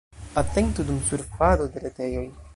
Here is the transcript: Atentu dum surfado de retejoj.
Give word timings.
Atentu 0.41 0.79
dum 0.87 0.97
surfado 1.11 1.69
de 1.77 1.87
retejoj. 1.87 2.27